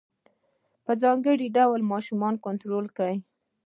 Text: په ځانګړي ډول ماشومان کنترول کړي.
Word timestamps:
په 0.85 0.91
ځانګړي 1.01 1.47
ډول 1.57 1.81
ماشومان 1.91 2.33
کنترول 2.45 2.85
کړي. 2.97 3.17